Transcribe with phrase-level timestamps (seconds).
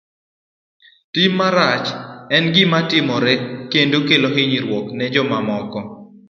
[1.13, 1.87] Tim marach
[2.37, 3.33] en gima timore
[3.71, 5.79] kendo kelo hinyruok ne jomoko.